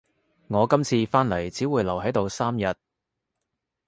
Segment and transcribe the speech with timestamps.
[0.47, 2.73] 我今次返嚟只會留喺度三日